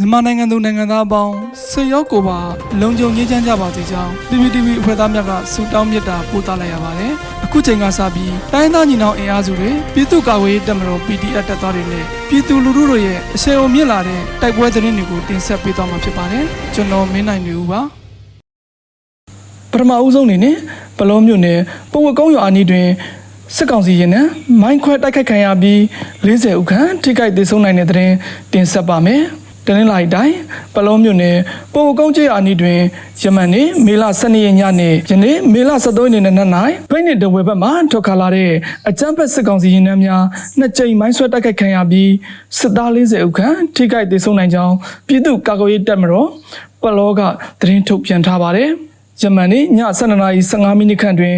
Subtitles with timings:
[0.00, 1.34] မြန်မာနိုင်ငံသူနိုင်ငံသားအပေါင်း
[1.70, 2.38] ဆွေရောက်ကိုပါ
[2.80, 7.12] လုံခြုံရေးချမ်းကြပါစေကြောင်း PPTV အဖွဲ့သားများကဆုတောင်းမေတ္တာပို့သလိုက်ရပါတယ်။
[7.44, 17.80] အခုချိန်ကစပြီးတိုင်းသားညီနောင်အင်အားစုတွေပြည်သူ့ကာကွယ်ရေးတပ်မတော် PDF တပ်သားတွေနဲ့ပြည်သူလူထုတို့ရဲ့အဆင်အုံမြင့်လာတဲ့တိုက်ပွဲသတင်းတွေကိုတင်ဆက်ပေးသွားမှာဖြစ်ပါတယ်။ကျွန်တော်မင်းနိုင်နေဦးပါ။
[19.70, 20.56] ပထမအဦးဆုံးအနေနဲ့
[20.98, 21.58] ဘလောမြို့နယ်
[21.92, 22.86] ပဝကုန်းရွာအနီးတွင်
[23.56, 24.22] စစ်ကောင်စီရင်နှံ
[24.60, 25.78] မိုင်းခွဲတိုက်ခိုက်ခံရပြီး
[26.24, 28.10] 40ဦးခန့်ထိခိုက်ဒေဆုံးနိုင်တဲ့တဲ့
[28.52, 29.22] တင်ဆက်ပါမယ်။
[29.66, 30.36] တနင်္လာရီတိုင်း
[30.74, 31.36] ပလောမြို့နယ်
[31.72, 32.80] ပဝကုန်းကျေးရွာအနီးတွင်
[33.22, 36.48] ယမန်နေ့မေလ12ရက်ညနေယနေ့မေလ13ရက်နေ့နက်၌
[36.90, 38.50] ဖိနေတဝဲဘက်မှထွက်ခါလာတဲ့
[38.88, 40.22] အကြမ်းဖက်စစ်ကောင်စီရင်နှံများ
[40.58, 42.10] နှစ်ကြိမ်မိုင်းဆွဲတိုက်ခိုက်ခံရပြီး
[42.58, 44.74] စစ်သား40ဦးခန့်ထိခိုက်ဒေဆုံးနိုင်ကြောင်း
[45.06, 46.28] ပြည်သူ့ကာကွယ်ရေးတပ်မတော်
[46.82, 47.20] ပလောက
[47.60, 48.68] သတင်းထုတ်ပြန်ထားပါတယ်။
[49.20, 49.64] ဂျမန်နေ့ည
[49.98, 51.36] 7:15မိနစ်ခန့်တွင်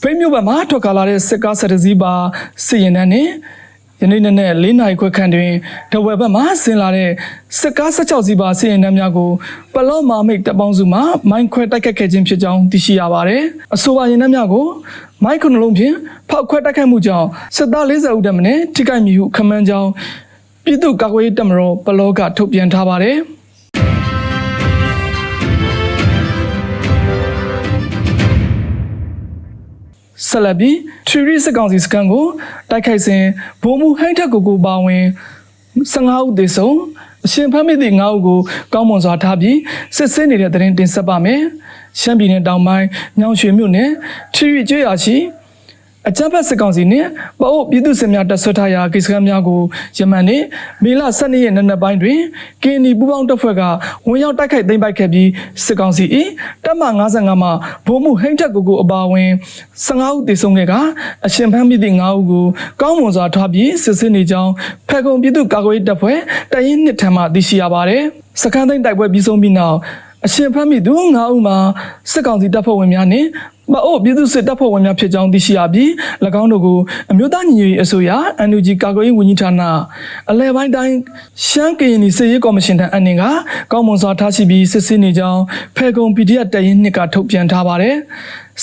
[0.00, 2.14] ဖိမြို့ဘက်မှထွက်ကာလာတဲ့စစ်ကားဆက်တစည်းပါ
[2.66, 3.30] စစ်ရင်တန်းနှင့်
[4.02, 5.50] ယနေ့နေ့နဲ့၄နာရီခွဲခန့်တွင်
[5.92, 7.10] တဝယ်ဘက်မှဆင်လာတဲ့
[7.58, 9.30] စစ်ကား16စီးပါစစ်ရင်တန်းများကို
[9.74, 11.00] ပလော့မာမိတ်တပ်ပေါင်းစုမှ
[11.30, 13.42] မိုင်းခွဲတိုက်ခတ်ခဲ့ခြင်းဖြစ်ကြောင်းသိရှိရပါတယ်။
[13.74, 14.66] အဆိုပါရင်တန်းများကို
[15.24, 15.94] မိုင်းခုနှလုံးဖြင့်
[16.30, 17.26] ဖောက်ခွဲတိုက်ခတ်မှုကြောင့်
[17.56, 19.88] စစ်သား40ဦးတမနဲ့ထိခိုက်မိဟုခန့်မှန်းကြောင်း
[20.64, 23.16] ပြည်သူ့ကာကွယ်ရေးတပ်မတော်ပလော့ကထုတ်ပြန်ထားပါတယ်။
[30.28, 30.76] ဆက်လက်ပြီး
[31.08, 32.26] ထရီရီစစ်ကောင်စီစကန်ကို
[32.70, 33.22] တိုက်ခိုက်စဉ်
[33.62, 35.04] ဗိုလ်မှူးဟိုင်းထက်ကိုကိုပါဝင်
[35.92, 36.76] 15ဦးသေဆုံး
[37.26, 38.38] အရှင်ဖမ်းမိသည့်9ဦးကို
[38.74, 39.56] ကောင်းမွန်စွာထားပြီး
[39.96, 41.40] စစ်ဆေးနေတဲ့တဲ့ရင်တင်ဆက်ပါမယ်
[42.00, 42.86] ရှမ်းပြည်နယ်တောင်ပိုင်း
[43.20, 43.90] ညောင်ရွှေမြို့နယ်
[44.34, 45.16] ထရီရီကျွော်ရှိ
[46.08, 47.08] အကြမ်းဖက်စစ်ကောင်စီနှင့်
[47.40, 49.60] ပအို့ပြည်သူ့စစ်များတပ်ဆွဲထားရာကိစ္စကမ်းများကို
[49.98, 50.42] ယမန်နေ့
[50.82, 52.20] မေလ12ရက်နေ့နက်ပိုင်းတွင်
[52.62, 53.62] ကင်းနီပူပေါင်းတပ်ဖွဲ့က
[54.06, 55.28] ဝင်ရောက်တိုက်ခိုက်သိမ်းပိုက်ခဲ့ပြီး
[55.64, 56.04] စစ်ကောင်စီ၏
[56.64, 57.52] တပ်မ55မှာ
[57.86, 59.30] ဗိုလ်မှူးဟိန်းထက်ကိုကိုအပါအဝင်
[59.86, 60.74] 15ဦးသေဆုံးခဲ့က
[61.26, 62.44] အရှင်ဖမ်းမိသည့်9ဦးကို
[62.80, 64.52] ကောင်းမွန်စွာထားပြီးစစ်ဆေးနေကြောင်း
[64.88, 66.18] ဖက်ကုံပြည်သူ့ကာကွယ်ရေးတပ်ဖွဲ့
[66.52, 68.02] တရင်နှစ်ထံမှသိရှိရပါတယ်
[68.42, 69.78] စခန်းသိမ်းတိုက်ပွဲပြီးဆုံးပြီးနောက်
[70.26, 71.56] အရှင်ဖမ်းမိသူ9ဦးမှာ
[72.10, 73.28] စစ်ကောင်စီတပ်ဖွဲ့ဝင်များနှင့်
[73.72, 75.88] မအို့ပြည်သူစစ်တပ်ဖွဲ့ဝင်များဖြစ်ကြောင်းသိရှိရပြီး၎
[76.42, 76.78] င်းတို့ကို
[77.10, 78.10] အမျိုးသားညီညွတ်ရေးအစိုးရ
[78.48, 79.62] NUG ကာကွယ်ရေးဝန်ကြီးဌာန
[80.30, 80.94] အလဲပိုင်းတိုင်း
[81.46, 83.24] ရှမ်းကရင်နီစစ်ရေးကော်မရှင်ထံအနှင်က
[83.72, 85.40] ကောင်းမွန်စွာထားရှိပြီးစစ်ဆေးနေကြောင်း
[85.76, 87.96] ဖေကုံ PDF တရင်နှစ်ကထုတ်ပြန်ထားပါတယ်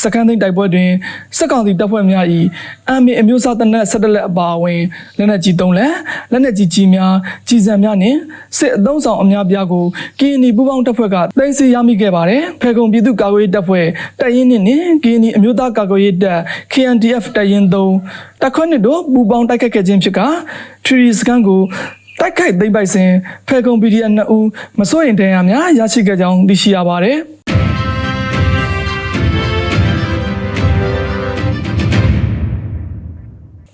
[0.02, 0.90] စကန်သိန်းတိုက်ပွဲတွင်
[1.38, 2.26] စစ်ကောင်စီတပ်ဖွဲ့များ၏
[2.90, 4.82] အမ်မီအမျိုးအစားတနက်ဆက်တလက်အပါအဝင်
[5.18, 5.94] လက်နက်ကြီး၃လက်
[6.32, 7.14] လက်နက်ကြီးကြီးများ
[7.48, 8.18] ကြီးစံများနှင့်
[8.58, 9.86] စစ်အုံဆောင်အများပြားကို
[10.20, 13.86] ကင်းနီပူးပေါင်းတပ်ဖွဲ့ကတင်စီရမိခဲ့ပါတယ်ဖေကုံပြည်သူ့ကာကွယ်ရေးတပ်ဖွဲ့
[14.20, 16.40] တရင်နှစ်နှင့်ကင်းနီအမျိုးသားကာကွယ်ရေးတပ်
[16.72, 17.76] KNDF တရင်၃တ
[18.46, 20.20] ပ်ခွဲနှစ်တို့ပူးပေါင်းတိုက်ခတ်ခဲ့ခြင်းဖြစ်က
[20.86, 21.62] ထရီစကန်ကို
[22.20, 23.12] တိုက်ခိုက်သိမ်းပိုက်စဉ်
[23.48, 24.48] ဖေကုံ PDF 2ဦး
[24.80, 27.20] မစိုးရင်တရားများရရှိခဲ့ကြောင်းသိရှိရပါတယ်။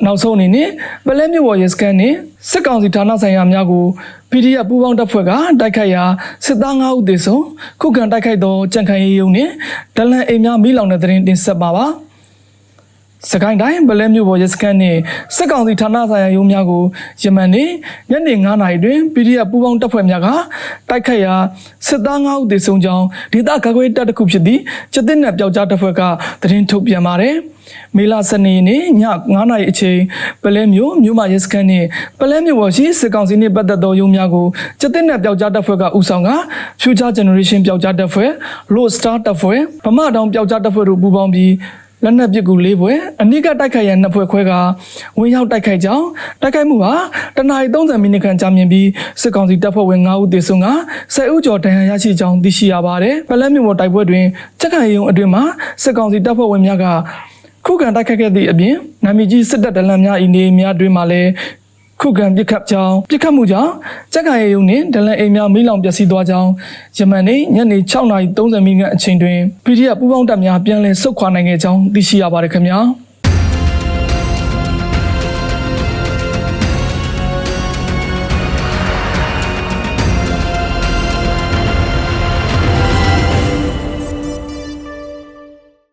[0.06, 0.70] နောက်ဆုံးအနေနဲ့
[1.06, 2.14] ပလဲမြို့ပေါ်ရဲစခန်းနဲ့
[2.50, 3.86] စစ်ကောင်စီဌာနဆိုင်ရာများကို
[4.34, 6.04] PDF ပူးပေါင်းတပ်ဖွဲ့ကတိုက်ခိုက်ရာ
[6.46, 7.44] စစ်သား9ဦးသေဆုံး
[7.82, 9.50] ခုခံတိုက်ခိုက်သောကြံ့ခိုင်ရေးရုံနဲ့
[9.98, 11.86] ဒလန်အိမ်များမိလောင်တဲ့တဲ့တင်ဆက်ပါပါ
[13.32, 14.98] စကိုင်းတိုင်းဗလဲမြို့ပေါ်ရဲစခန်းနဲ့
[15.36, 16.84] စစ်ကောင်စီဌာနဆိုင်ရာရုံးများကို
[17.22, 17.70] ယမန်နေ့
[18.10, 20.28] ညနေ9:00နာရီတွင် PDF ပူးပေါင်းတပ်ဖွဲ့များက
[20.90, 21.34] တိုက်ခိုက်ရာ
[21.88, 24.62] စစ်သား9ဦးသေဆုံးကြောင်းဒေသကာကွယ်တပ်တစ်ခုဖြစ်သည့်
[24.94, 26.02] ကျတဲ့နယ်ပျောက်ကြားတပ်ဖွဲ့က
[26.42, 27.36] သတင်းထုတ်ပြန်ပါတယ်။
[27.96, 30.00] မေလ12ရက်နေ့ည9:00နာရီအချိန်
[30.44, 31.86] ပလဲမြို့မြို့မရဲစခန်းနဲ့
[32.20, 34.48] ပလဲမြို့ပေါ်ရှိစစ်ကောင်စီနှင့်ပတ်သက်သောရုံးများကို
[34.80, 36.30] ကျတဲ့နယ်ပျောက်ကြားတပ်ဖွဲ့ကဦးဆောင်က
[36.82, 38.30] Future Generation ပျောက်ကြားတပ်ဖွဲ့
[38.74, 41.52] Low Star တပ်ဖွဲ့ဗမာတောင်ပျောက်ကြားတပ်ဖွဲ့တို့ပူးပေါင်းပြီး
[42.04, 44.52] လက်နက်ပစ်ကူလေးပွဲအနိကတိုက်ခိုက်ရန်နှစ်ဖွဲ့ခွဲက
[45.20, 46.06] ဝင်ရောက်တိုက်ခိုက်ကြောင်း
[46.42, 46.94] တိုက်ခိုက်မှုဟာ
[47.38, 48.88] တနအီ30မိနစ်ခန့်ကြာမြင့်ပြီး
[49.22, 50.68] စစ်ကောင်စီတပ်ဖွဲ့ဝင်9ဦးသေဆုံးက
[51.16, 54.26] 10ဦးကျော်ဒဏ်ရာရရှိကြောင်းသိရှိရပါတယ်။ပလဲမြို့ပေါ်တိုက်ပွဲတွင်
[54.60, 55.44] ချက်ခံရုံအတွင်မှာ
[55.84, 56.86] စစ်ကောင်စီတပ်ဖွဲ့ဝင်များက
[57.66, 61.30] ခုခံတိုက်ခတ်ခဲ့သည့်အပြင်နာမည်ကြီးစစ်တပ်ဒလန်များဤနေများတွင်မှလည်း
[62.02, 63.72] ခုခံပစ်ခတ်ကြောင်းပစ်ခတ်မှုကြောင့်
[64.14, 66.50] ကြက်ခံရရုံနှင့်ဒလန်အိမ်များမိလောင်ပျက်စီးသွားကြောင်း
[66.98, 72.80] ယမန်နေ့ညနေ6:30မိနစ်အချိန်တွင် PDF ပူးပေါင်းတပ်များပြန်လည်ဆုတ်ခွာနိုင်ခဲ့ကြောင်းသိရှိရပါတယ်ခင်ဗျာ။